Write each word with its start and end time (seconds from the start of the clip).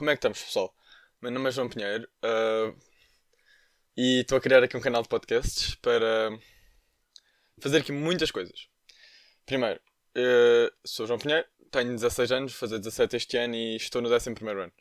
Como 0.00 0.08
é 0.08 0.14
que 0.14 0.20
estamos, 0.20 0.42
pessoal? 0.42 0.74
Meu 1.20 1.30
nome 1.30 1.50
é 1.50 1.52
João 1.52 1.68
Pinheiro 1.68 2.08
uh, 2.24 2.74
e 3.94 4.20
estou 4.22 4.38
a 4.38 4.40
criar 4.40 4.62
aqui 4.62 4.74
um 4.74 4.80
canal 4.80 5.02
de 5.02 5.10
podcasts 5.10 5.74
para 5.74 6.30
fazer 7.60 7.80
aqui 7.80 7.92
muitas 7.92 8.30
coisas. 8.30 8.66
Primeiro, 9.44 9.78
uh, 10.16 10.72
sou 10.82 11.06
João 11.06 11.18
Pinheiro, 11.18 11.46
tenho 11.70 11.90
16 11.90 12.32
anos, 12.32 12.52
vou 12.52 12.60
fazer 12.60 12.78
17 12.78 13.14
este 13.14 13.36
ano 13.36 13.54
e 13.54 13.76
estou 13.76 14.00
no 14.00 14.10
11 14.10 14.30
ano. 14.30 14.72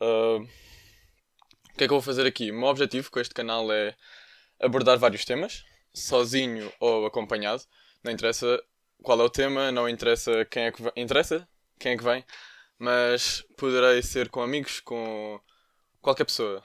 Uh, 0.00 0.38
o 0.38 1.76
que 1.76 1.84
é 1.84 1.86
que 1.86 1.92
eu 1.92 2.00
vou 2.00 2.00
fazer 2.00 2.26
aqui? 2.26 2.50
O 2.50 2.54
meu 2.54 2.68
objetivo 2.68 3.10
com 3.10 3.20
este 3.20 3.34
canal 3.34 3.70
é 3.70 3.94
abordar 4.58 4.98
vários 4.98 5.26
temas, 5.26 5.66
sozinho 5.92 6.72
ou 6.80 7.04
acompanhado. 7.04 7.62
Não 8.02 8.10
interessa 8.10 8.58
qual 9.02 9.20
é 9.20 9.24
o 9.24 9.28
tema, 9.28 9.70
não 9.70 9.86
interessa 9.86 10.46
quem 10.46 10.62
é 10.62 10.72
que. 10.72 10.82
Interessa 10.96 11.46
quem 11.78 11.92
é 11.92 11.96
que 11.98 12.04
vem, 12.04 12.24
mas 12.80 13.44
poderei 13.58 14.02
ser 14.02 14.30
com 14.30 14.40
amigos, 14.40 14.80
com 14.80 15.38
qualquer 16.00 16.24
pessoa. 16.24 16.64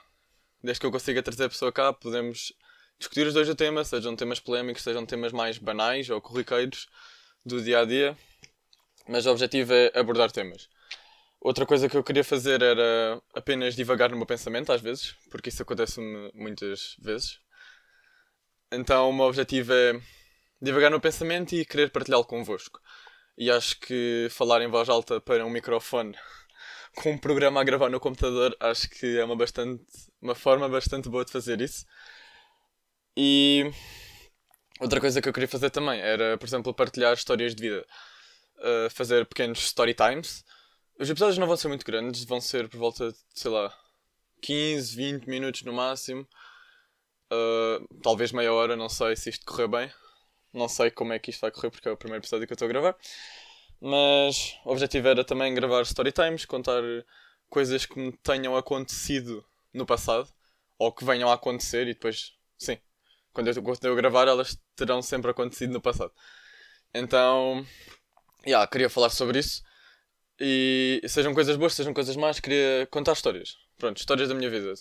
Desde 0.64 0.80
que 0.80 0.86
eu 0.86 0.92
consiga 0.92 1.22
trazer 1.22 1.44
a 1.44 1.50
pessoa 1.50 1.74
cá, 1.74 1.92
podemos 1.92 2.54
discutir 2.98 3.28
os 3.28 3.34
dois 3.34 3.50
o 3.50 3.54
tema, 3.54 3.84
sejam 3.84 4.16
temas 4.16 4.40
polémicos, 4.40 4.82
sejam 4.82 5.06
temas 5.06 5.34
mais 5.34 5.58
banais 5.58 6.10
ou 6.10 6.22
corriqueiros 6.22 6.88
do 7.46 7.62
dia 7.62 7.82
a 7.82 7.86
dia. 7.86 8.18
Mas 9.10 9.26
o 9.26 9.32
objetivo 9.32 9.74
é 9.74 9.92
abordar 9.94 10.32
temas. 10.32 10.70
Outra 11.42 11.66
coisa 11.66 11.90
que 11.90 11.98
eu 11.98 12.04
queria 12.04 12.24
fazer 12.24 12.62
era 12.62 13.22
apenas 13.34 13.76
divagar 13.76 14.10
no 14.10 14.16
meu 14.16 14.26
pensamento, 14.26 14.72
às 14.72 14.82
vezes, 14.82 15.16
porque 15.30 15.50
isso 15.50 15.62
acontece-me 15.62 16.32
muitas 16.34 16.96
vezes. 16.98 17.40
Então 18.72 19.10
o 19.10 19.14
meu 19.14 19.26
objetivo 19.26 19.74
é 19.74 20.00
divagar 20.62 20.90
no 20.90 21.02
pensamento 21.02 21.54
e 21.54 21.66
querer 21.66 21.92
partilhá-lo 21.92 22.24
convosco. 22.24 22.80
E 23.38 23.52
acho 23.52 23.80
que 23.80 24.28
falar 24.32 24.62
em 24.62 24.68
voz 24.68 24.88
alta 24.88 25.20
para 25.20 25.46
um 25.46 25.50
microfone 25.50 26.16
com 26.96 27.12
um 27.12 27.18
programa 27.18 27.60
a 27.62 27.64
gravar 27.64 27.90
no 27.90 28.00
computador 28.00 28.56
acho 28.60 28.90
que 28.90 29.18
é 29.18 29.26
uma, 29.26 29.36
bastante, 29.36 29.84
uma 30.22 30.36
forma 30.36 30.70
bastante 30.70 31.10
boa 31.10 31.26
de 31.26 31.32
fazer 31.32 31.60
isso. 31.62 31.86
E 33.18 33.72
outra 34.80 35.00
coisa 35.00 35.22
que 35.22 35.30
eu 35.30 35.34
queria 35.34 35.48
fazer 35.48 35.70
também 35.70 36.00
era, 36.02 36.38
por 36.38 36.46
exemplo, 36.46 36.74
partilhar 36.74 37.14
histórias 37.14 37.56
de 37.56 37.62
vida. 37.62 37.86
Uh, 38.58 38.90
fazer 38.90 39.26
pequenos 39.26 39.60
story 39.60 39.94
times. 39.94 40.44
Os 40.98 41.10
episódios 41.10 41.38
não 41.38 41.48
vão 41.48 41.58
ser 41.58 41.68
muito 41.68 41.86
grandes, 41.86 42.24
vão 42.24 42.40
ser 42.40 42.70
por 42.70 42.78
volta 42.78 43.12
de, 43.12 43.18
sei 43.34 43.52
lá, 43.52 43.74
15, 44.42 44.96
20 44.96 45.28
minutos 45.28 45.64
no 45.64 45.74
máximo. 45.74 46.28
Uh, 47.32 48.00
talvez 48.02 48.32
meia 48.32 48.54
hora, 48.54 48.76
não 48.76 48.88
sei 48.88 49.16
se 49.16 49.30
isto 49.30 49.46
correr 49.46 49.68
bem. 49.68 49.92
Não 50.56 50.70
sei 50.70 50.90
como 50.90 51.12
é 51.12 51.20
que 51.20 51.32
isto 51.32 51.42
vai 51.42 51.52
correr 51.52 51.70
porque 51.70 51.88
é 51.90 51.92
o 51.92 51.98
primeiro 51.98 52.22
episódio 52.22 52.48
que 52.48 52.54
eu 52.54 52.56
estou 52.56 52.66
a 52.66 52.70
gravar. 52.70 52.96
Mas 53.82 54.58
o 54.64 54.72
objetivo 54.72 55.10
era 55.10 55.24
também 55.24 55.54
gravar 55.54 55.82
story 55.82 56.14
times, 56.14 56.46
contar 56.46 56.82
coisas 57.50 57.86
que 57.86 58.00
me 58.00 58.14
tenham 58.14 58.56
acontecido 58.56 59.46
no 59.74 59.86
passado 59.86 60.30
ou 60.80 60.94
que 60.94 61.04
venham 61.04 61.30
a 61.30 61.34
acontecer 61.34 61.88
e 61.88 61.94
depois, 61.94 62.34
sim, 62.58 62.78
quando 63.34 63.50
eu, 63.50 63.62
quando 63.62 63.84
eu 63.84 63.96
gravar 63.98 64.30
elas 64.30 64.58
terão 64.78 65.02
sempre 65.02 65.30
acontecido 65.30 65.74
no 65.74 65.82
passado. 65.82 66.14
Então, 66.94 67.66
yeah, 68.48 68.66
queria 68.66 68.90
falar 68.90 69.10
sobre 69.10 69.40
isso. 69.40 69.62
E 70.40 71.02
sejam 71.06 71.34
coisas 71.34 71.58
boas, 71.58 71.74
sejam 71.74 71.94
coisas 71.94 72.16
más, 72.16 72.40
queria 72.40 72.88
contar 72.90 73.12
histórias. 73.12 73.58
Pronto, 73.78 73.98
histórias 73.98 74.30
da 74.30 74.36
minha 74.36 74.50
vida. 74.50 74.74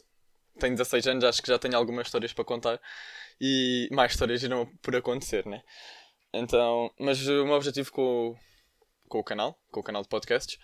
Tenho 0.61 0.77
16 0.77 1.09
anos, 1.09 1.25
acho 1.25 1.43
que 1.43 1.49
já 1.49 1.59
tenho 1.59 1.77
algumas 1.77 2.07
histórias 2.07 2.33
para 2.33 2.45
contar 2.45 2.81
e 3.41 3.89
mais 3.93 4.13
histórias 4.13 4.43
irão 4.43 4.67
por 4.83 4.95
acontecer, 4.97 5.47
né? 5.47 5.63
Então, 6.33 6.91
mas 6.99 7.27
o 7.29 7.45
meu 7.45 7.55
objetivo 7.55 7.93
com, 7.93 8.37
com 9.09 9.19
o 9.19 9.25
canal, 9.25 9.59
com 9.71 9.81
o 9.81 9.83
canal 9.83 10.03
de 10.03 10.09
podcasts, 10.09 10.59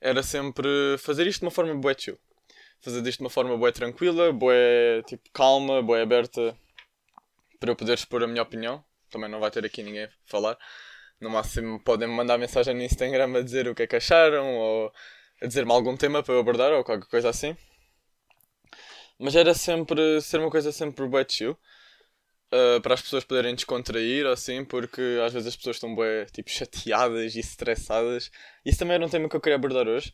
era 0.00 0.22
sempre 0.22 0.68
fazer 0.98 1.26
isto 1.26 1.40
de 1.40 1.46
uma 1.46 1.50
forma 1.50 1.74
bué 1.74 1.94
chill. 1.96 2.18
Fazer 2.80 3.06
isto 3.06 3.18
de 3.18 3.24
uma 3.24 3.30
forma 3.30 3.56
bué 3.56 3.70
tranquila, 3.70 4.32
bué 4.32 5.02
tipo 5.06 5.30
calma, 5.32 5.80
bué 5.80 6.02
aberta, 6.02 6.56
para 7.60 7.70
eu 7.70 7.76
poder 7.76 7.94
expor 7.94 8.24
a 8.24 8.26
minha 8.26 8.42
opinião. 8.42 8.84
Também 9.10 9.30
não 9.30 9.38
vai 9.38 9.50
ter 9.50 9.64
aqui 9.64 9.82
ninguém 9.82 10.04
a 10.04 10.10
falar. 10.26 10.58
No 11.20 11.30
máximo 11.30 11.78
podem 11.84 12.08
me 12.08 12.14
mandar 12.14 12.36
mensagem 12.38 12.74
no 12.74 12.82
Instagram 12.82 13.38
a 13.38 13.42
dizer 13.42 13.68
o 13.68 13.74
que 13.74 13.84
é 13.84 13.86
que 13.86 13.96
acharam, 13.96 14.56
ou 14.56 14.92
a 15.40 15.46
dizer-me 15.46 15.70
algum 15.70 15.96
tema 15.96 16.22
para 16.22 16.34
eu 16.34 16.40
abordar, 16.40 16.72
ou 16.72 16.82
qualquer 16.82 17.06
coisa 17.08 17.28
assim. 17.28 17.56
Mas 19.20 19.36
era 19.36 19.54
sempre 19.54 20.20
ser 20.20 20.40
uma 20.40 20.50
coisa 20.50 20.72
sempre 20.72 21.06
bué 21.06 21.24
chill 21.28 21.56
uh, 22.52 22.80
para 22.80 22.94
as 22.94 23.02
pessoas 23.02 23.24
poderem 23.24 23.54
descontrair, 23.54 24.26
assim, 24.26 24.64
porque 24.64 25.00
às 25.24 25.32
vezes 25.32 25.48
as 25.48 25.56
pessoas 25.56 25.76
estão 25.76 25.94
bem, 25.94 26.24
tipo, 26.32 26.50
chateadas 26.50 27.34
e 27.34 27.40
estressadas. 27.40 28.30
Isso 28.64 28.78
também 28.78 28.94
era 28.94 29.06
um 29.06 29.08
tema 29.08 29.28
que 29.28 29.36
eu 29.36 29.40
queria 29.40 29.56
abordar 29.56 29.88
hoje. 29.88 30.12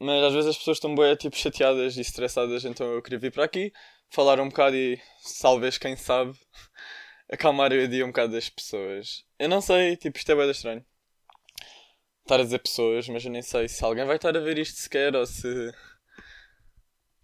Mas 0.00 0.24
às 0.24 0.32
vezes 0.32 0.50
as 0.50 0.58
pessoas 0.58 0.76
estão 0.76 0.94
bem, 0.94 1.14
tipo, 1.16 1.36
chateadas 1.36 1.96
e 1.96 2.00
estressadas, 2.00 2.64
então 2.64 2.86
eu 2.92 3.02
queria 3.02 3.18
vir 3.18 3.32
para 3.32 3.44
aqui, 3.44 3.72
falar 4.10 4.40
um 4.40 4.48
bocado 4.48 4.76
e, 4.76 5.00
talvez, 5.40 5.76
quem 5.78 5.96
sabe, 5.96 6.38
acalmar 7.30 7.72
o 7.72 7.88
dia 7.88 8.04
um 8.04 8.08
bocado 8.08 8.32
das 8.32 8.48
pessoas. 8.48 9.24
Eu 9.38 9.48
não 9.48 9.60
sei, 9.60 9.96
tipo, 9.96 10.18
isto 10.18 10.30
é 10.32 10.36
bem 10.36 10.50
estranho. 10.50 10.84
Estar 12.22 12.40
a 12.40 12.44
dizer 12.44 12.58
pessoas, 12.60 13.08
mas 13.08 13.24
eu 13.24 13.30
nem 13.30 13.42
sei 13.42 13.68
se 13.68 13.82
alguém 13.84 14.04
vai 14.04 14.16
estar 14.16 14.36
a 14.36 14.40
ver 14.40 14.58
isto 14.58 14.78
sequer 14.78 15.16
ou 15.16 15.26
se 15.26 15.72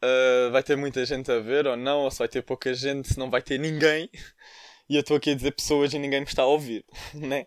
uh, 0.04 0.50
vai 0.50 0.62
ter 0.62 0.76
muita 0.76 1.04
gente 1.04 1.30
a 1.32 1.38
ver 1.40 1.66
ou 1.66 1.76
não, 1.76 2.00
ou 2.00 2.10
se 2.10 2.18
vai 2.18 2.28
ter 2.28 2.42
pouca 2.42 2.74
gente, 2.74 3.08
se 3.08 3.18
não 3.18 3.30
vai 3.30 3.42
ter 3.42 3.58
ninguém. 3.58 4.10
E 4.86 4.96
eu 4.96 5.00
estou 5.00 5.16
aqui 5.16 5.30
a 5.30 5.34
dizer 5.34 5.52
pessoas 5.52 5.94
e 5.94 5.98
ninguém 5.98 6.20
me 6.20 6.26
está 6.26 6.42
a 6.42 6.46
ouvir, 6.46 6.84
né? 7.14 7.46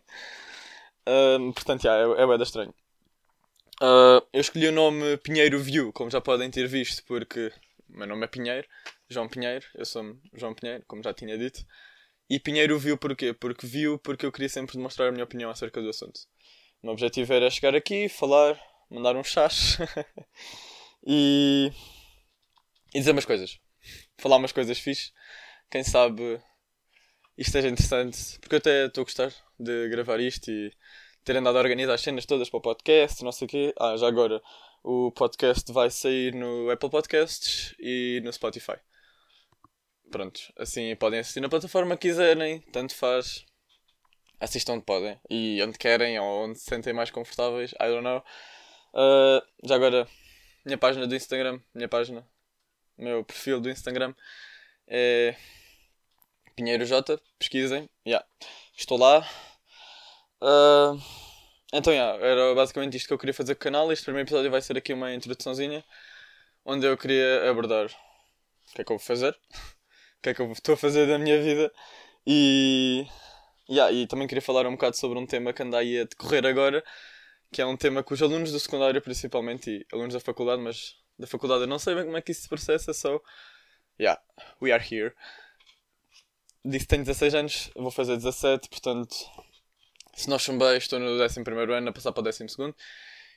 Uh, 1.08 1.54
portanto, 1.54 1.84
já, 1.84 1.96
é, 1.96 2.24
é 2.24 2.26
bem 2.26 2.42
estranho. 2.42 2.74
Uh, 3.80 4.26
eu 4.34 4.42
escolhi 4.42 4.70
o 4.70 4.72
nome 4.72 5.18
Pinheiro 5.18 5.60
View, 5.60 5.94
como 5.94 6.10
já 6.10 6.20
podem 6.20 6.50
ter 6.50 6.68
visto, 6.68 7.04
porque 7.06 7.54
o 7.88 7.96
meu 7.96 8.08
nome 8.08 8.24
é 8.24 8.28
Pinheiro, 8.28 8.68
João 9.08 9.30
Pinheiro, 9.30 9.64
eu 9.76 9.86
sou 9.86 10.18
João 10.34 10.56
Pinheiro, 10.56 10.84
como 10.88 11.04
já 11.04 11.14
tinha 11.14 11.38
dito. 11.38 11.64
E 12.28 12.40
Pinheiro 12.40 12.80
View 12.80 12.98
porquê? 12.98 13.34
Porque 13.34 13.68
viu, 13.68 14.00
porque 14.00 14.26
eu 14.26 14.32
queria 14.32 14.50
sempre 14.50 14.76
demonstrar 14.76 15.10
a 15.10 15.12
minha 15.12 15.24
opinião 15.24 15.52
acerca 15.52 15.80
do 15.80 15.90
assunto. 15.90 16.20
O 16.82 16.88
meu 16.88 16.94
objetivo 16.94 17.32
era 17.34 17.52
chegar 17.52 17.76
aqui, 17.76 18.10
falar, 18.10 18.60
mandar 18.90 19.16
um 19.16 19.24
chás 19.24 19.78
e 21.06 21.72
e 22.98 23.00
dizer 23.00 23.12
umas 23.12 23.26
coisas. 23.26 23.60
Falar 24.18 24.38
umas 24.38 24.52
coisas 24.52 24.80
fixe. 24.80 25.12
Quem 25.70 25.84
sabe 25.84 26.42
isto 27.38 27.52
seja 27.52 27.68
interessante. 27.68 28.40
Porque 28.40 28.56
eu 28.56 28.58
até 28.58 28.88
estou 28.88 29.04
a 29.04 29.06
gostar 29.06 29.32
de 29.60 29.88
gravar 29.90 30.20
isto 30.20 30.50
e 30.50 30.74
ter 31.24 31.38
andado 31.38 31.58
a 31.58 31.62
organizar 31.62 31.94
as 31.94 32.02
cenas 32.02 32.26
todas 32.26 32.50
para 32.50 32.58
o 32.58 32.62
podcast, 32.62 33.24
não 33.24 33.32
sei 33.32 33.46
o 33.46 33.50
quê. 33.50 33.74
Ah, 33.80 33.96
já 33.98 34.08
agora 34.08 34.42
o 34.84 35.12
podcast 35.12 35.72
vai 35.72 35.92
sair 35.92 36.34
no 36.34 36.72
Apple 36.72 36.90
Podcasts 36.90 37.76
e 37.80 38.20
no 38.24 38.34
Spotify. 38.34 38.78
Pronto, 40.10 40.42
assim 40.58 40.96
podem 40.96 41.20
assistir 41.20 41.42
na 41.42 41.50
plataforma 41.50 41.96
que 41.96 42.08
quiserem, 42.08 42.62
tanto 42.74 42.96
faz. 42.96 43.46
Assistam 44.40 44.74
onde 44.74 44.86
podem 44.86 45.20
e 45.30 45.62
onde 45.62 45.78
querem 45.78 46.18
ou 46.20 46.46
onde 46.46 46.58
se 46.58 46.66
sentem 46.66 46.94
mais 46.94 47.12
confortáveis, 47.12 47.74
I 47.74 47.90
don't 47.90 48.02
know. 48.02 48.24
Uh, 48.92 49.68
já 49.68 49.76
agora, 49.76 50.08
minha 50.66 50.80
página 50.80 51.06
do 51.06 51.16
Instagram, 51.16 51.60
minha 51.76 51.88
página 51.88 52.28
meu 52.98 53.24
perfil 53.24 53.60
do 53.60 53.70
Instagram 53.70 54.14
é 54.88 55.36
Pinheiro 56.56 56.86
J, 56.86 57.20
pesquisem, 57.38 57.90
yeah. 58.06 58.26
estou 58.76 58.98
lá. 58.98 59.20
Uh, 60.42 61.00
então, 61.74 61.94
yeah, 61.94 62.18
era 62.26 62.56
basicamente 62.56 62.98
isto 62.98 63.08
que 63.08 63.14
eu 63.14 63.18
queria 63.20 63.34
fazer 63.34 63.56
com 63.56 63.62
o 63.62 63.64
canal. 63.64 63.92
Este 63.92 64.06
primeiro 64.06 64.28
episódio 64.28 64.50
vai 64.50 64.62
ser 64.62 64.78
aqui 64.78 64.94
uma 64.94 65.14
introduçãozinha 65.14 65.84
onde 66.66 66.86
eu 66.86 66.98
queria 66.98 67.50
abordar 67.50 67.86
o 67.86 68.76
que 68.76 68.82
é 68.82 68.84
que 68.84 68.92
eu 68.92 68.98
vou 68.98 69.06
fazer, 69.06 69.32
o 69.32 70.22
que 70.22 70.30
é 70.30 70.34
que 70.34 70.42
eu 70.42 70.52
estou 70.52 70.74
a 70.74 70.78
fazer 70.78 71.08
da 71.08 71.18
minha 71.18 71.42
vida 71.42 71.72
e, 72.26 73.08
yeah, 73.70 73.92
e 73.92 74.06
também 74.06 74.28
queria 74.28 74.42
falar 74.42 74.68
um 74.68 74.72
bocado 74.72 74.98
sobre 74.98 75.18
um 75.18 75.26
tema 75.26 75.54
que 75.54 75.64
anda 75.64 75.78
aí 75.78 76.00
a 76.00 76.04
decorrer 76.04 76.46
agora, 76.46 76.84
que 77.54 77.62
é 77.62 77.66
um 77.66 77.78
tema 77.78 78.04
que 78.04 78.14
os 78.14 78.22
alunos 78.22 78.52
do 78.52 78.60
secundário, 78.60 79.02
principalmente, 79.02 79.70
e 79.70 79.86
alunos 79.94 80.14
da 80.14 80.20
faculdade, 80.20 80.62
mas 80.62 80.96
da 81.18 81.28
faculdade. 81.28 81.62
Eu 81.62 81.68
não 81.68 81.80
sei 81.80 81.96
bem 81.96 82.06
como 82.06 82.18
é 82.18 82.22
que 82.22 82.32
isso 82.32 82.44
se 82.44 82.50
processa, 82.50 82.94
so. 82.94 83.22
Yeah, 84.00 84.22
we 84.62 84.72
are 84.72 84.84
here. 84.84 85.14
Disse 86.64 86.86
que 86.86 86.90
tenho 86.90 87.04
16 87.04 87.36
anos, 87.36 87.72
vou 87.76 87.92
fazer 87.92 88.16
17, 88.16 88.70
portanto. 88.70 89.16
Se 90.14 90.30
não 90.30 90.40
chumbei, 90.40 90.78
estou 90.78 91.00
no 91.00 91.22
11 91.24 91.44
ano 91.74 91.90
a 91.90 91.94
passar 91.94 92.12
para 92.12 92.22
o 92.22 92.24
12 92.24 92.46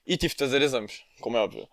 e 0.06 0.16
tive 0.16 0.32
de 0.32 0.38
fazer 0.38 0.62
exames, 0.62 1.04
como 1.20 1.36
é 1.36 1.40
óbvio. 1.40 1.68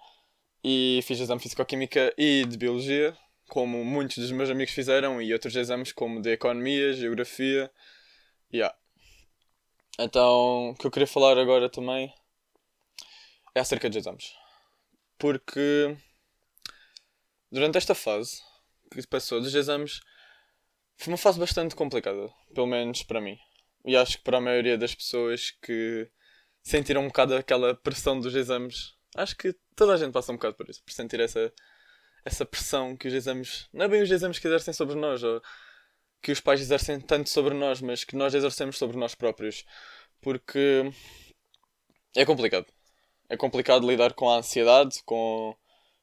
E 0.64 1.00
fiz 1.04 1.20
exame 1.20 1.40
de 1.40 1.44
Físico-Química 1.44 2.14
e 2.18 2.46
de 2.46 2.58
Biologia, 2.58 3.18
como 3.48 3.86
muitos 3.86 4.18
dos 4.18 4.32
meus 4.32 4.50
amigos 4.50 4.74
fizeram, 4.74 5.22
e 5.22 5.32
outros 5.32 5.56
exames 5.56 5.94
como 5.94 6.22
de 6.22 6.32
Economia, 6.34 6.92
Geografia. 6.94 7.72
Yeah. 8.54 8.76
Então, 9.98 10.72
o 10.72 10.76
que 10.76 10.86
eu 10.86 10.92
queria 10.92 11.08
falar 11.08 11.38
agora 11.38 11.70
também 11.70 12.14
é 13.56 13.62
acerca 13.62 13.88
dos 13.88 13.98
exames 13.98 14.36
porque 15.18 15.98
durante 17.52 17.78
esta 17.78 17.96
fase 17.96 18.42
que 18.92 19.06
passou 19.08 19.42
dos 19.42 19.54
exames 19.54 20.00
foi 20.98 21.14
uma 21.14 21.18
fase 21.18 21.40
bastante 21.40 21.76
complicada, 21.76 22.30
pelo 22.54 22.68
menos 22.68 23.04
para 23.04 23.22
mim. 23.22 23.38
E 23.86 23.96
acho 23.96 24.18
que 24.18 24.24
para 24.24 24.38
a 24.38 24.42
maioria 24.42 24.78
das 24.78 24.94
pessoas 24.96 25.52
que 25.62 26.10
sentiram 26.64 27.04
um 27.04 27.08
bocado 27.08 27.36
aquela 27.36 27.76
pressão 27.76 28.20
dos 28.20 28.36
exames 28.36 28.98
Acho 29.18 29.36
que 29.36 29.56
toda 29.76 29.94
a 29.94 29.98
gente 29.98 30.14
passa 30.14 30.32
um 30.32 30.36
bocado 30.36 30.56
por 30.56 30.70
isso, 30.70 30.84
por 30.84 30.92
sentir 30.92 31.20
essa, 31.20 31.52
essa 32.24 32.46
pressão 32.46 32.96
que 32.96 33.08
os 33.08 33.14
exames. 33.14 33.68
Não 33.74 33.86
é 33.86 33.88
bem 33.88 34.02
os 34.04 34.12
exames 34.12 34.38
que 34.38 34.48
exercem 34.48 34.74
sobre 34.74 34.96
nós, 34.96 35.24
ou 35.24 35.42
que 36.22 36.32
os 36.32 36.40
pais 36.40 36.62
exercem 36.62 37.02
tanto 37.02 37.28
sobre 37.30 37.56
nós, 37.56 37.82
mas 37.82 38.04
que 38.04 38.16
nós 38.16 38.36
exercemos 38.36 38.78
sobre 38.78 38.96
nós 38.96 39.16
próprios. 39.16 39.66
Porque 40.22 40.84
é 42.16 42.26
complicado. 42.26 42.68
É 43.30 43.36
complicado 43.36 43.88
lidar 43.88 44.14
com 44.14 44.30
a 44.30 44.38
ansiedade, 44.38 45.04
com, 45.04 45.56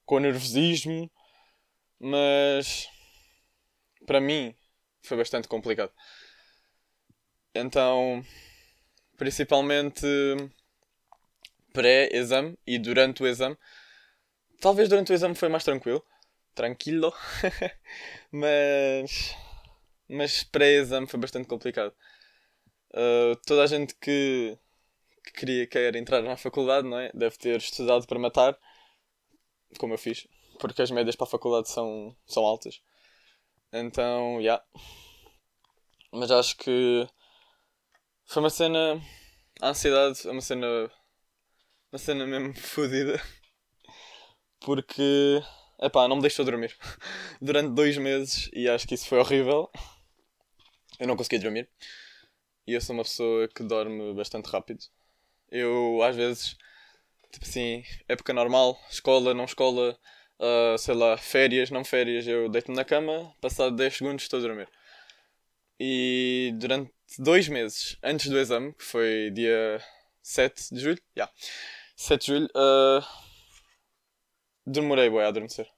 com 0.05 0.17
o 0.17 0.21
nervosismo, 0.21 1.11
mas 1.99 2.89
para 4.07 4.21
mim 4.21 4.55
foi 5.03 5.17
bastante 5.17 5.49
complicado. 5.49 5.93
Então, 7.55 8.23
principalmente 9.17 10.07
pré-exame 11.73 12.57
e 12.67 12.79
durante 12.79 13.23
o 13.23 13.27
exame. 13.27 13.57
Talvez 14.61 14.89
durante 14.89 15.13
o 15.13 15.15
exame 15.15 15.35
foi 15.35 15.49
mais 15.49 15.65
tranquilo. 15.65 16.03
Tranquilo. 16.55 17.13
mas. 18.31 19.35
Mas 20.09 20.45
pré-exame 20.45 21.07
foi 21.07 21.19
bastante 21.19 21.49
complicado. 21.49 21.95
Uh, 22.93 23.35
toda 23.47 23.65
a 23.65 23.67
gente 23.67 23.95
que, 23.97 24.57
que 25.25 25.33
queria 25.33 25.67
quer 25.67 25.97
entrar 25.97 26.23
na 26.23 26.37
faculdade, 26.37 26.87
não 26.89 26.99
é? 26.99 27.11
Deve 27.15 27.37
ter 27.39 27.57
estudado 27.57 28.07
para 28.07 28.19
matar. 28.19 28.59
Como 29.79 29.95
eu 29.95 29.99
fiz. 29.99 30.29
Porque 30.61 30.83
as 30.83 30.91
médias 30.91 31.17
para 31.17 31.27
a 31.27 31.31
faculdade 31.31 31.69
são, 31.69 32.15
são 32.27 32.45
altas. 32.45 32.81
Então, 33.73 34.37
já. 34.37 34.41
Yeah. 34.41 34.65
Mas 36.13 36.31
acho 36.31 36.57
que 36.57 37.09
foi 38.25 38.43
uma 38.43 38.51
cena. 38.51 39.03
A 39.61 39.71
ansiedade 39.71 40.29
é 40.29 40.31
uma 40.31 40.41
cena. 40.41 40.91
Uma 41.91 41.99
cena 41.99 42.27
mesmo 42.27 42.55
fodida. 42.61 43.21
Porque. 44.61 45.43
Epá, 45.81 46.07
não 46.07 46.17
me 46.17 46.23
deixou 46.23 46.45
dormir. 46.45 46.77
Durante 47.43 47.75
dois 47.75 47.97
meses 47.99 48.49
e 48.53 48.69
acho 48.69 48.87
que 48.87 48.95
isso 48.95 49.09
foi 49.09 49.19
horrível. 49.19 49.71
Eu 51.01 51.09
não 51.09 51.17
conseguia 51.17 51.41
dormir. 51.41 51.69
E 52.67 52.73
eu 52.75 52.81
sou 52.81 52.95
uma 52.95 53.03
pessoa 53.03 53.49
que 53.49 53.63
dorme 53.63 54.15
bastante 54.15 54.49
rápido. 54.49 54.85
Eu, 55.51 56.03
às 56.03 56.17
vezes, 56.17 56.57
tipo 57.33 57.45
assim, 57.45 57.83
época 58.09 58.33
normal, 58.33 58.79
escola, 58.91 59.35
não 59.35 59.45
escola, 59.45 59.99
uh, 60.39 60.79
sei 60.79 60.95
lá, 60.95 61.17
férias, 61.17 61.71
não 61.71 61.85
férias, 61.85 62.27
eu 62.27 62.49
deito-me 62.49 62.77
na 62.77 62.85
cama, 62.85 63.35
passado 63.41 63.77
10 63.77 63.97
segundos 63.97 64.25
estou 64.25 64.39
a 64.39 64.43
dormir. 64.43 64.69
E 65.79 66.53
durante 66.57 66.93
dois 67.19 67.49
meses 67.49 67.97
antes 68.03 68.29
do 68.29 68.39
exame, 68.39 68.73
que 68.75 68.85
foi 68.85 69.31
dia 69.33 69.83
7 70.23 70.75
de 70.75 70.81
julho, 70.81 71.03
yeah, 71.17 71.33
7 71.97 72.21
de 72.21 72.27
julho, 72.27 72.47
uh, 72.57 73.05
demorei 74.67 75.11
bem 75.11 75.21
a 75.21 75.29
adormecer. 75.29 75.69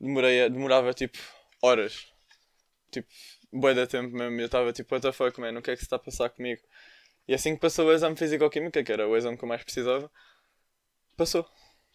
Demorei, 0.00 0.48
demorava 0.48 0.94
tipo 0.94 1.18
horas. 1.62 2.06
Tipo, 2.90 3.08
boi 3.52 3.74
da 3.74 3.86
tempo 3.86 4.14
mesmo. 4.16 4.40
Eu 4.40 4.46
estava 4.46 4.72
tipo, 4.72 4.94
what 4.94 5.06
the 5.06 5.12
fuck, 5.12 5.38
man, 5.40 5.58
o 5.58 5.62
que 5.62 5.70
é 5.70 5.74
que 5.74 5.80
se 5.80 5.86
está 5.86 5.96
a 5.96 5.98
passar 5.98 6.30
comigo? 6.30 6.62
E 7.30 7.34
assim 7.34 7.54
que 7.54 7.60
passou 7.60 7.86
o 7.86 7.92
exame 7.92 8.16
físico-química, 8.16 8.82
que 8.82 8.90
era 8.90 9.08
o 9.08 9.16
exame 9.16 9.36
que 9.38 9.44
eu 9.44 9.48
mais 9.48 9.62
precisava, 9.62 10.10
passou. 11.16 11.46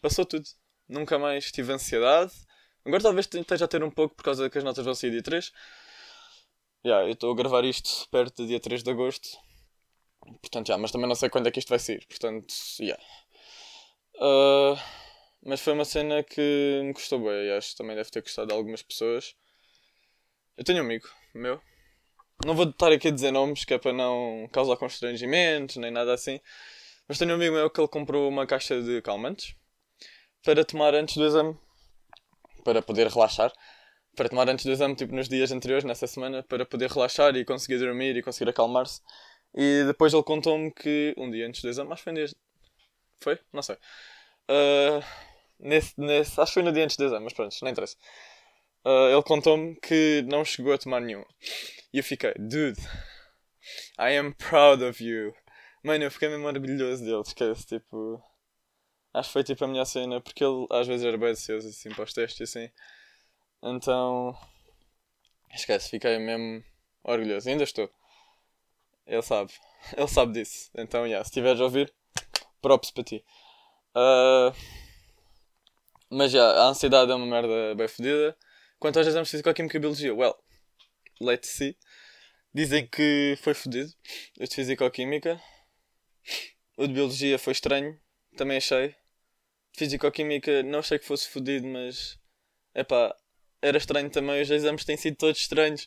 Passou 0.01 0.25
tudo. 0.25 0.45
Nunca 0.87 1.19
mais 1.19 1.51
tive 1.51 1.73
ansiedade. 1.73 2.31
Agora 2.85 3.03
talvez 3.03 3.27
esteja 3.27 3.65
a 3.65 3.67
ter 3.67 3.83
um 3.83 3.91
pouco 3.91 4.15
por 4.15 4.23
causa 4.23 4.49
que 4.49 4.57
as 4.57 4.63
notas 4.63 4.85
vão 4.85 4.95
sair 4.95 5.11
dia 5.11 5.21
3. 5.21 5.51
Yeah, 6.85 7.05
eu 7.05 7.11
estou 7.11 7.33
a 7.33 7.35
gravar 7.35 7.65
isto 7.65 8.07
perto 8.09 8.43
do 8.43 8.47
dia 8.47 8.61
3 8.61 8.81
de 8.81 8.89
agosto. 8.89 9.27
Portanto, 10.41 10.69
yeah, 10.69 10.81
mas 10.81 10.93
também 10.93 11.09
não 11.09 11.15
sei 11.15 11.29
quando 11.29 11.47
é 11.47 11.51
que 11.51 11.59
isto 11.59 11.67
vai 11.67 11.79
sair. 11.79 12.05
Portanto, 12.07 12.53
yeah. 12.79 13.03
Uh, 14.15 14.79
mas 15.43 15.59
foi 15.59 15.73
uma 15.73 15.83
cena 15.83 16.23
que 16.23 16.81
me 16.81 16.93
custou 16.93 17.19
bem 17.19 17.51
acho 17.51 17.71
que 17.71 17.75
também 17.75 17.97
deve 17.97 18.09
ter 18.09 18.21
custado 18.21 18.53
algumas 18.53 18.81
pessoas. 18.81 19.35
Eu 20.55 20.63
tenho 20.63 20.81
um 20.81 20.85
amigo 20.85 21.09
meu. 21.33 21.61
Não 22.43 22.55
vou 22.55 22.67
estar 22.69 22.91
aqui 22.91 23.09
a 23.09 23.11
dizer 23.11 23.31
nomes, 23.31 23.63
que 23.63 23.73
é 23.73 23.77
para 23.77 23.93
não 23.93 24.49
causar 24.51 24.77
constrangimentos, 24.77 25.77
nem 25.77 25.91
nada 25.91 26.13
assim. 26.13 26.39
Mas 27.07 27.19
tenho 27.19 27.31
um 27.31 27.35
amigo 27.35 27.55
meu 27.55 27.69
que 27.69 27.79
ele 27.79 27.87
comprou 27.87 28.27
uma 28.27 28.47
caixa 28.47 28.81
de 28.81 29.01
calmantes 29.01 29.55
para 30.43 30.65
tomar 30.65 30.95
antes 30.95 31.15
do 31.15 31.25
exame. 31.25 31.57
Para 32.63 32.81
poder 32.81 33.07
relaxar 33.07 33.53
para 34.15 34.29
tomar 34.29 34.49
antes 34.49 34.65
do 34.65 34.71
exame, 34.71 34.95
tipo 34.95 35.13
nos 35.13 35.27
dias 35.27 35.51
anteriores, 35.51 35.83
nessa 35.83 36.07
semana, 36.07 36.41
para 36.41 36.65
poder 36.65 36.89
relaxar 36.89 37.35
e 37.35 37.45
conseguir 37.45 37.77
dormir 37.77 38.15
e 38.15 38.23
conseguir 38.23 38.49
acalmar-se. 38.49 39.01
E 39.53 39.83
depois 39.85 40.13
ele 40.13 40.23
contou-me 40.23 40.71
que 40.71 41.13
um 41.17 41.29
dia 41.29 41.47
antes 41.47 41.61
do 41.61 41.69
exame, 41.69 41.91
acho 41.91 41.99
que 41.99 42.03
foi 42.03 42.13
um 42.13 42.15
dia. 42.15 42.35
Foi? 43.19 43.39
Não 43.53 43.61
sei. 43.61 43.75
Uh, 44.49 45.03
nesse, 45.59 45.93
nesse, 45.97 46.39
acho 46.39 46.51
que 46.51 46.53
foi 46.55 46.63
no 46.63 46.71
dia 46.71 46.83
antes 46.83 46.97
do 46.97 47.05
exame, 47.05 47.23
mas 47.23 47.33
pronto, 47.33 47.55
não 47.61 47.69
interessa. 47.69 47.97
Uh, 48.85 49.13
ele 49.13 49.23
contou-me 49.23 49.75
que 49.75 50.23
não 50.27 50.45
chegou 50.45 50.73
a 50.73 50.77
tomar 50.77 51.01
nenhum. 51.01 51.23
E 51.95 51.99
eu 51.99 52.03
fiquei, 52.03 52.33
dude, 52.37 52.81
I 53.97 54.17
am 54.17 54.33
proud 54.33 54.83
of 54.83 55.01
you. 55.01 55.33
Mano, 55.81 56.03
eu 56.03 56.11
fiquei 56.11 56.27
mesmo 56.27 56.45
orgulhoso 56.45 57.05
dele, 57.05 57.21
esquece, 57.21 57.65
tipo. 57.65 58.21
Acho 59.13 59.29
que 59.29 59.33
foi 59.33 59.45
tipo 59.45 59.63
a 59.63 59.67
minha 59.69 59.85
cena, 59.85 60.19
porque 60.19 60.43
ele 60.43 60.67
às 60.71 60.85
vezes 60.85 61.05
era 61.05 61.17
bem 61.17 61.29
ansioso 61.29 61.69
assim 61.69 61.89
para 61.91 62.03
os 62.03 62.11
testes 62.11 62.49
assim. 62.49 62.69
Então. 63.63 64.37
Esquece, 65.53 65.89
fiquei 65.89 66.19
mesmo 66.19 66.61
orgulhoso. 67.01 67.47
Ainda 67.47 67.63
estou. 67.63 67.89
Ele 69.07 69.21
sabe. 69.21 69.53
Ele 69.95 70.07
sabe 70.09 70.33
disso. 70.33 70.69
Então, 70.75 71.07
yeah, 71.07 71.23
se 71.23 71.29
estiveres 71.29 71.61
a 71.61 71.63
ouvir, 71.63 71.93
props 72.61 72.91
para 72.91 73.05
ti. 73.05 73.23
Uh, 73.95 74.53
mas 76.09 76.29
já, 76.29 76.39
yeah, 76.39 76.61
a 76.63 76.67
ansiedade 76.67 77.09
é 77.09 77.15
uma 77.15 77.25
merda 77.25 77.73
bem 77.73 77.87
fodida. 77.87 78.37
Quanto 78.79 78.97
aos 78.97 79.07
exames 79.07 79.29
de 79.29 79.31
Físico-Química 79.31 79.77
e 79.77 79.79
Biologia, 79.79 80.13
well, 80.13 80.35
let's 81.21 81.47
see. 81.47 81.77
Dizem 82.55 82.87
que 82.87 83.37
foi 83.41 83.53
fodido. 83.53 83.91
Este 84.39 84.55
Físico-Química. 84.55 85.41
O 86.77 86.87
de 86.87 86.93
Biologia 86.93 87.37
foi 87.37 87.51
estranho. 87.51 87.99
Também 88.37 88.55
achei. 88.55 88.95
Físico-Química 89.77 90.63
não 90.63 90.79
achei 90.79 90.97
que 90.97 91.05
fosse 91.05 91.27
fodido, 91.27 91.67
mas. 91.67 92.17
Epá, 92.73 93.13
era 93.61 93.77
estranho 93.77 94.09
também. 94.09 94.41
Os 94.41 94.49
exames 94.49 94.85
têm 94.85 94.95
sido 94.95 95.17
todos 95.17 95.41
estranhos. 95.41 95.85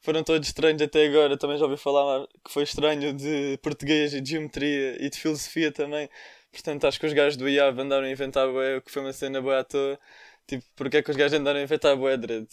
Foram 0.00 0.24
todos 0.24 0.48
estranhos 0.48 0.80
até 0.80 1.04
agora. 1.04 1.36
Também 1.36 1.58
já 1.58 1.66
ouvi 1.66 1.76
falar 1.76 2.26
que 2.42 2.50
foi 2.50 2.62
estranho 2.62 3.12
de 3.12 3.58
português 3.62 4.14
e 4.14 4.22
de 4.22 4.30
geometria 4.30 4.96
e 4.98 5.10
de 5.10 5.18
filosofia 5.18 5.70
também. 5.70 6.08
Portanto, 6.50 6.86
acho 6.86 6.98
que 6.98 7.04
os 7.04 7.12
gajos 7.12 7.36
do 7.36 7.46
IAV 7.46 7.78
andaram 7.78 8.06
a 8.06 8.10
inventar 8.10 8.48
o 8.48 8.80
que 8.80 8.90
foi 8.90 9.02
uma 9.02 9.12
cena 9.12 9.42
boa 9.42 9.60
à 9.60 9.64
toa. 9.64 10.00
Tipo, 10.46 10.64
porque 10.76 10.96
é 10.96 11.02
que 11.02 11.10
os 11.10 11.16
gajos 11.16 11.38
andaram 11.38 11.60
a 11.60 11.62
inventar 11.62 11.94
bué 11.94 12.16
dread? 12.16 12.48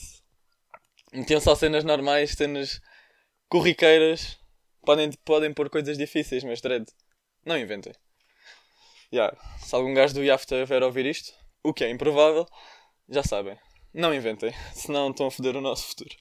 Metiam 1.14 1.40
só 1.40 1.56
cenas 1.56 1.86
normais, 1.86 2.32
cenas 2.32 2.82
corriqueiras. 3.54 4.40
Podem, 4.84 5.12
podem 5.24 5.54
pôr 5.54 5.70
coisas 5.70 5.96
difíceis, 5.96 6.44
mas 6.44 6.60
dread. 6.60 6.88
Não 7.46 7.56
inventem. 7.56 7.94
Yeah. 9.14 9.38
Se 9.60 9.76
algum 9.76 9.94
gajo 9.94 10.16
do 10.16 10.24
IAF 10.24 10.42
estiver 10.42 10.82
a 10.82 10.88
ouvir 10.88 11.06
isto, 11.06 11.32
o 11.64 11.72
que 11.72 11.84
é 11.84 11.90
improvável, 11.92 12.48
já 13.08 13.22
sabem. 13.22 13.56
Não 13.94 14.12
inventem, 14.12 14.52
senão 14.74 15.12
estão 15.12 15.28
a 15.28 15.32
foder 15.32 15.56
o 15.56 15.62
nosso 15.62 15.86
futuro. 15.90 16.16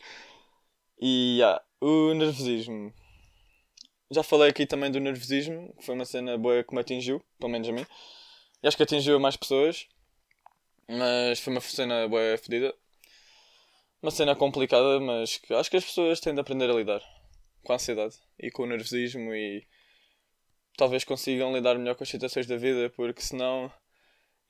E 1.00 1.38
yeah, 1.38 1.58
o 1.80 2.12
nervosismo. 2.12 2.92
Já 4.10 4.22
falei 4.22 4.50
aqui 4.50 4.66
também 4.66 4.90
do 4.90 5.00
nervosismo, 5.00 5.74
que 5.78 5.86
foi 5.86 5.94
uma 5.94 6.04
cena 6.04 6.36
boa 6.36 6.62
que 6.62 6.74
me 6.74 6.82
atingiu, 6.82 7.24
pelo 7.40 7.50
menos 7.50 7.66
a 7.66 7.72
mim. 7.72 7.86
E 8.62 8.68
acho 8.68 8.76
que 8.76 8.82
atingiu 8.82 9.18
mais 9.18 9.38
pessoas, 9.38 9.86
mas 10.86 11.40
foi 11.40 11.54
uma 11.54 11.62
cena 11.62 12.06
boa 12.06 12.36
fodida. 12.36 12.74
Uma 14.02 14.10
cena 14.10 14.36
complicada, 14.36 15.00
mas 15.00 15.38
que 15.38 15.54
acho 15.54 15.70
que 15.70 15.78
as 15.78 15.84
pessoas 15.84 16.20
têm 16.20 16.34
de 16.34 16.40
aprender 16.40 16.68
a 16.68 16.74
lidar 16.74 17.02
com 17.62 17.72
a 17.72 17.76
ansiedade 17.76 18.16
e 18.38 18.50
com 18.50 18.64
o 18.64 18.66
nervosismo 18.66 19.34
e 19.34 19.66
talvez 20.76 21.04
consigam 21.04 21.54
lidar 21.54 21.78
melhor 21.78 21.94
com 21.94 22.04
as 22.04 22.08
situações 22.08 22.46
da 22.46 22.56
vida, 22.56 22.90
porque 22.90 23.22
senão 23.22 23.72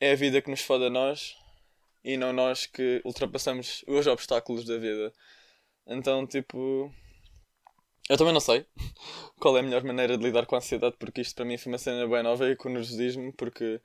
é 0.00 0.12
a 0.12 0.16
vida 0.16 0.40
que 0.42 0.50
nos 0.50 0.61
foda 0.61 0.87
a 0.87 0.90
nós 0.90 1.37
e 2.04 2.16
não 2.16 2.33
nós 2.33 2.66
que 2.66 3.00
ultrapassamos 3.04 3.85
os 3.87 4.07
obstáculos 4.07 4.64
da 4.64 4.78
vida. 4.78 5.12
Então, 5.87 6.26
tipo. 6.26 6.92
Eu 8.09 8.16
também 8.16 8.33
não 8.33 8.40
sei 8.40 8.66
qual 9.38 9.57
é 9.57 9.61
a 9.61 9.62
melhor 9.62 9.85
maneira 9.85 10.19
de 10.19 10.25
lidar 10.25 10.45
com 10.47 10.57
a 10.57 10.59
ansiedade, 10.59 10.97
porque 10.99 11.21
isto 11.21 11.37
para 11.37 11.45
mim 11.45 11.57
foi 11.57 11.73
uma 11.73 11.78
cena 11.78 12.07
bem 12.07 12.23
nova 12.23 12.50
e 12.50 12.57
com 12.57 12.69
o 12.69 12.73
nervosismo, 12.73 13.33
porque 13.35 13.81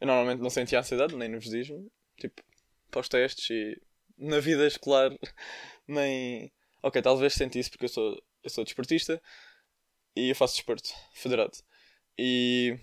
eu 0.00 0.06
normalmente 0.06 0.40
não 0.40 0.50
sentia 0.50 0.80
ansiedade, 0.80 1.16
nem 1.16 1.28
nervosismo, 1.28 1.90
tipo, 2.18 2.42
pós 2.90 3.08
testes 3.08 3.48
e 3.50 3.80
na 4.18 4.40
vida 4.40 4.66
escolar, 4.66 5.10
nem. 5.88 6.52
Ok, 6.82 7.00
talvez 7.00 7.34
sentisse 7.34 7.70
porque 7.70 7.84
eu 7.84 7.88
sou, 7.88 8.22
eu 8.42 8.50
sou 8.50 8.64
desportista 8.64 9.20
e 10.16 10.30
eu 10.30 10.36
faço 10.36 10.54
desporto 10.54 10.90
federado. 11.14 11.56
E 12.18 12.78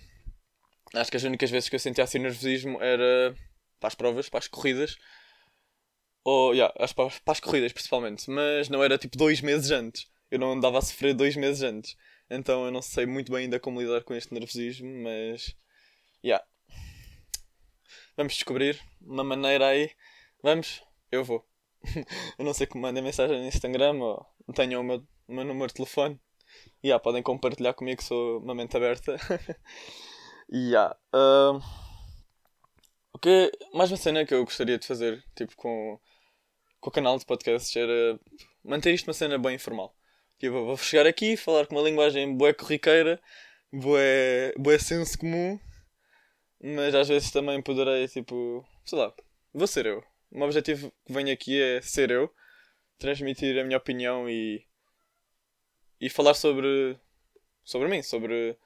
acho 0.94 1.10
que 1.10 1.16
as 1.16 1.22
únicas 1.24 1.50
vezes 1.50 1.68
que 1.68 1.76
eu 1.76 1.80
sentia 1.80 2.04
assim 2.04 2.18
nervosismo 2.18 2.82
era 2.82 3.34
para 3.78 3.88
as 3.88 3.94
provas, 3.94 4.28
para 4.28 4.38
as 4.38 4.48
corridas. 4.48 4.96
Ou, 6.24 6.52
yeah, 6.52 6.72
para, 6.94 7.10
para 7.10 7.32
as 7.32 7.40
corridas 7.40 7.72
principalmente. 7.72 8.30
Mas 8.30 8.68
não 8.68 8.82
era 8.82 8.98
tipo 8.98 9.16
dois 9.16 9.40
meses 9.40 9.70
antes. 9.70 10.06
Eu 10.30 10.38
não 10.38 10.52
andava 10.52 10.78
a 10.78 10.82
sofrer 10.82 11.14
dois 11.14 11.36
meses 11.36 11.62
antes. 11.62 11.96
Então 12.28 12.64
eu 12.64 12.70
não 12.70 12.82
sei 12.82 13.06
muito 13.06 13.32
bem 13.32 13.44
ainda 13.44 13.58
como 13.58 13.80
lidar 13.80 14.02
com 14.04 14.14
este 14.14 14.32
nervosismo, 14.32 14.88
mas. 15.02 15.54
Yeah. 16.24 16.44
vamos 18.16 18.34
descobrir 18.34 18.80
uma 19.00 19.24
maneira 19.24 19.68
aí. 19.68 19.90
Vamos, 20.42 20.82
eu 21.10 21.24
vou. 21.24 21.46
eu 22.38 22.44
não 22.44 22.54
sei 22.54 22.66
como 22.66 22.82
mandem 22.82 23.02
mensagem 23.02 23.38
no 23.40 23.46
Instagram 23.46 23.94
ou 23.94 24.26
tenham 24.54 24.80
o 24.82 24.84
meu, 24.84 25.06
o 25.30 25.34
meu 25.34 25.44
número 25.44 25.68
de 25.68 25.74
telefone. 25.74 26.20
E 26.82 26.88
yeah, 26.88 27.02
podem 27.02 27.22
compartilhar 27.22 27.74
comigo, 27.74 28.02
sou 28.02 28.40
uma 28.40 28.54
mente 28.54 28.76
aberta. 28.76 29.16
E 30.52 30.70
yeah, 30.70 30.96
uh, 31.14 31.62
o 33.12 33.18
que 33.20 33.52
mais 33.72 33.88
uma 33.88 33.96
cena 33.96 34.26
que 34.26 34.34
eu 34.34 34.44
gostaria 34.44 34.76
de 34.76 34.84
fazer, 34.84 35.24
tipo, 35.36 35.54
com, 35.54 35.96
com 36.80 36.90
o 36.90 36.92
canal 36.92 37.16
de 37.16 37.24
podcasts 37.24 37.76
era 37.76 38.18
manter 38.64 38.92
isto 38.92 39.06
uma 39.06 39.14
cena 39.14 39.38
bem 39.38 39.54
informal. 39.54 39.94
Tipo, 40.40 40.64
vou 40.64 40.76
chegar 40.76 41.06
aqui, 41.06 41.36
falar 41.36 41.68
com 41.68 41.76
uma 41.76 41.88
linguagem 41.88 42.36
boa 42.36 42.52
corriqueira, 42.52 43.22
boa, 43.72 44.00
boa 44.58 44.76
senso 44.76 45.16
comum, 45.16 45.56
mas 46.60 46.96
às 46.96 47.06
vezes 47.06 47.30
também 47.30 47.62
poderei, 47.62 48.08
tipo, 48.08 48.66
sei 48.84 48.98
lá, 48.98 49.14
vou 49.54 49.68
ser 49.68 49.86
eu. 49.86 50.02
O 50.32 50.38
meu 50.38 50.46
objetivo 50.46 50.92
que 51.06 51.12
venho 51.12 51.32
aqui 51.32 51.62
é 51.62 51.80
ser 51.80 52.10
eu, 52.10 52.28
transmitir 52.98 53.56
a 53.56 53.64
minha 53.64 53.78
opinião 53.78 54.28
e, 54.28 54.66
e 56.00 56.08
falar 56.08 56.34
sobre, 56.34 56.98
sobre 57.64 57.88
mim, 57.88 58.02
sobre, 58.02 58.56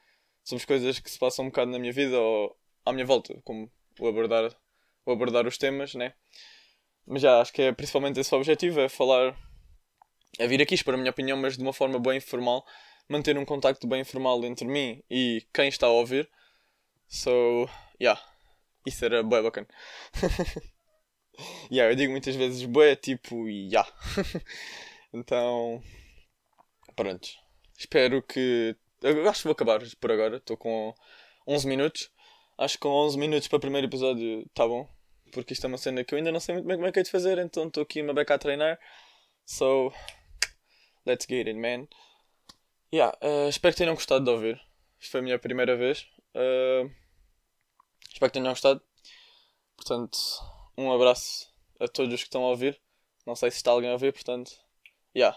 sobre 0.43 0.63
as 0.63 0.67
coisas 0.67 0.99
que 0.99 1.11
se 1.11 1.19
passam 1.19 1.45
um 1.45 1.49
bocado 1.49 1.71
na 1.71 1.79
minha 1.79 1.93
vida 1.93 2.19
ou 2.19 2.57
à 2.85 2.93
minha 2.93 3.05
volta, 3.05 3.41
como 3.45 3.71
vou 3.97 4.09
abordar, 4.09 4.55
vou 5.05 5.15
abordar 5.15 5.47
os 5.47 5.59
temas, 5.59 5.95
né? 5.95 6.15
Mas 7.07 7.23
já, 7.23 7.41
acho 7.41 7.53
que 7.53 7.63
é 7.63 7.73
principalmente 7.73 8.21
esse 8.21 8.35
o 8.35 8.39
objetivo, 8.39 8.81
é 8.81 8.89
falar, 8.89 9.37
é 10.39 10.47
vir 10.47 10.63
aqui 10.63 10.75
expor 10.75 10.95
a 10.95 10.97
minha 10.97 11.11
opinião, 11.11 11.37
mas 11.37 11.57
de 11.57 11.63
uma 11.63 11.73
forma 11.73 11.99
bem 11.99 12.19
informal, 12.19 12.65
manter 13.09 13.37
um 13.37 13.45
contacto 13.45 13.87
bem 13.87 14.01
informal 14.01 14.43
entre 14.45 14.67
mim 14.67 15.03
e 15.11 15.47
quem 15.53 15.69
está 15.69 15.87
a 15.87 15.91
ouvir. 15.91 16.29
So, 17.09 17.69
yeah, 18.01 18.21
isso 18.87 19.05
era 19.05 19.23
bem 19.23 19.43
bacana. 19.43 19.69
yeah, 21.71 21.93
eu 21.93 21.97
digo 21.97 22.13
muitas 22.13 22.35
vezes 22.37 22.65
bué, 22.65 22.97
tipo, 22.97 23.49
yeah. 23.49 23.89
então, 25.13 25.83
pronto. 26.95 27.29
Espero 27.79 28.23
que. 28.23 28.77
Eu 29.03 29.29
acho 29.29 29.41
que 29.41 29.45
vou 29.45 29.53
acabar 29.53 29.81
por 30.01 30.13
agora. 30.13 30.37
Estou 30.37 30.57
com 30.57 30.95
11 31.47 31.67
minutos. 31.67 32.11
Acho 32.57 32.75
que 32.75 32.81
com 32.81 32.89
11 32.89 33.19
minutos 33.19 33.49
para 33.49 33.57
o 33.57 33.61
primeiro 33.61 33.87
episódio 33.87 34.43
está 34.43 34.67
bom. 34.67 34.89
Porque 35.33 35.53
isto 35.53 35.65
é 35.65 35.69
uma 35.69 35.79
cena 35.79 36.05
que 36.05 36.15
eu 36.15 36.19
ainda 36.19 36.33
não 36.33 36.41
sei 36.41 36.55
muito 36.55 36.67
bem 36.67 36.77
como 36.77 36.87
é 36.89 36.93
que 36.93 37.01
é 37.01 37.03
de 37.03 37.11
fazer. 37.11 37.39
Então 37.39 37.67
estou 37.67 37.83
aqui 37.83 38.01
uma 38.01 38.15
beca 38.15 38.35
a 38.35 38.39
treinar. 38.39 38.79
So, 39.45 39.93
let's 41.05 41.27
get 41.29 41.47
it, 41.47 41.59
man. 41.59 41.87
Yeah, 42.93 43.17
uh, 43.23 43.49
espero 43.49 43.75
que 43.75 43.79
tenham 43.79 43.95
gostado 43.95 44.25
de 44.25 44.31
ouvir. 44.31 44.61
Isto 45.01 45.11
foi 45.11 45.21
a 45.21 45.23
minha 45.23 45.39
primeira 45.39 45.77
vez. 45.77 46.09
Uh, 46.35 46.91
espero 48.09 48.31
que 48.31 48.39
tenham 48.39 48.53
gostado. 48.53 48.81
Portanto, 49.77 50.17
um 50.79 50.93
abraço 50.93 51.53
a 51.81 51.89
todos 51.89 52.15
os 52.15 52.21
que 52.21 52.29
estão 52.29 52.45
a 52.45 52.51
ouvir. 52.51 52.81
Não 53.27 53.35
sei 53.35 53.51
se 53.51 53.57
está 53.57 53.71
alguém 53.71 53.91
a 53.91 53.95
ouvir, 53.95 54.13
portanto, 54.13 54.53
yeah. 55.17 55.37